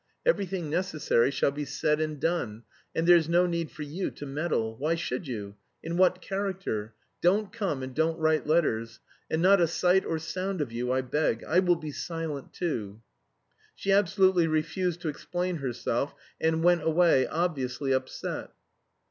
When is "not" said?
9.43-9.61